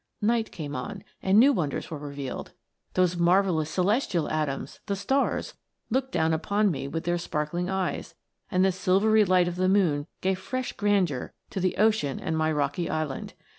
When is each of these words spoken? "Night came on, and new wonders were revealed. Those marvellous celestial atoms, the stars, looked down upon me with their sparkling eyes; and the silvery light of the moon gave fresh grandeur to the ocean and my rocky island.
"Night 0.23 0.51
came 0.51 0.75
on, 0.75 1.03
and 1.21 1.37
new 1.39 1.53
wonders 1.53 1.91
were 1.91 1.97
revealed. 1.99 2.53
Those 2.95 3.17
marvellous 3.17 3.69
celestial 3.69 4.27
atoms, 4.29 4.79
the 4.87 4.95
stars, 4.95 5.53
looked 5.91 6.11
down 6.11 6.33
upon 6.33 6.71
me 6.71 6.87
with 6.87 7.03
their 7.03 7.19
sparkling 7.19 7.69
eyes; 7.69 8.15
and 8.49 8.65
the 8.65 8.71
silvery 8.71 9.23
light 9.25 9.47
of 9.47 9.57
the 9.57 9.69
moon 9.69 10.07
gave 10.21 10.39
fresh 10.39 10.73
grandeur 10.73 11.33
to 11.51 11.59
the 11.59 11.77
ocean 11.77 12.19
and 12.19 12.35
my 12.35 12.51
rocky 12.51 12.89
island. 12.89 13.35